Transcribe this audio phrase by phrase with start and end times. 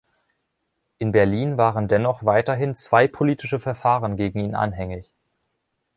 [0.97, 5.13] In Berlin waren dennoch weiterhin zwei politische Verfahren gegen ihn anhängig.